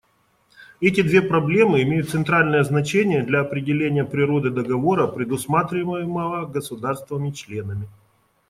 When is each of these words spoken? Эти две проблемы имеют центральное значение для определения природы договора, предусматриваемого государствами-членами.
Эти 0.79 1.01
две 1.03 1.21
проблемы 1.21 1.83
имеют 1.83 2.09
центральное 2.09 2.63
значение 2.63 3.21
для 3.21 3.41
определения 3.41 4.03
природы 4.03 4.49
договора, 4.49 5.05
предусматриваемого 5.05 6.47
государствами-членами. 6.47 7.87